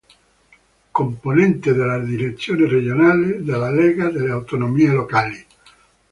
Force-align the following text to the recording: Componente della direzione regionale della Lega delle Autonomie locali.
Componente 0.91 1.73
della 1.75 1.99
direzione 1.99 2.67
regionale 2.67 3.43
della 3.43 3.69
Lega 3.69 4.09
delle 4.09 4.31
Autonomie 4.31 4.89
locali. 4.89 5.45